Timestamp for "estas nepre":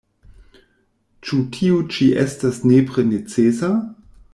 2.25-3.09